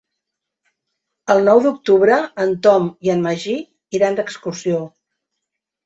[1.33, 2.17] El nou d'octubre
[2.47, 3.57] en Tom i en Magí
[4.01, 4.85] iran d'excursió.